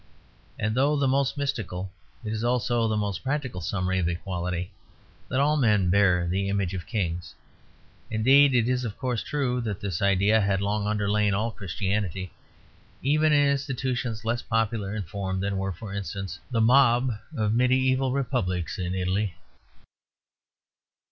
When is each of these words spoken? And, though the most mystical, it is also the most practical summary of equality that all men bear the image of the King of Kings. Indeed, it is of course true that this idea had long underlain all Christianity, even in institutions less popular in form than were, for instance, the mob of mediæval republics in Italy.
And, 0.57 0.73
though 0.73 0.95
the 0.97 1.07
most 1.07 1.37
mystical, 1.37 1.91
it 2.25 2.33
is 2.33 2.43
also 2.43 2.87
the 2.87 2.97
most 2.97 3.21
practical 3.23 3.61
summary 3.61 3.99
of 3.99 4.07
equality 4.09 4.71
that 5.29 5.39
all 5.39 5.57
men 5.57 5.91
bear 5.91 6.27
the 6.27 6.49
image 6.49 6.73
of 6.73 6.81
the 6.81 6.87
King 6.87 7.11
of 7.11 7.11
Kings. 7.17 7.35
Indeed, 8.09 8.55
it 8.55 8.67
is 8.67 8.83
of 8.83 8.97
course 8.97 9.21
true 9.21 9.61
that 9.61 9.79
this 9.79 10.01
idea 10.01 10.41
had 10.41 10.59
long 10.59 10.87
underlain 10.87 11.35
all 11.35 11.51
Christianity, 11.51 12.31
even 13.03 13.31
in 13.31 13.49
institutions 13.51 14.25
less 14.25 14.41
popular 14.41 14.95
in 14.95 15.03
form 15.03 15.39
than 15.39 15.57
were, 15.59 15.71
for 15.71 15.93
instance, 15.93 16.39
the 16.49 16.61
mob 16.61 17.11
of 17.37 17.51
mediæval 17.51 18.11
republics 18.11 18.79
in 18.79 18.95
Italy. 18.95 19.35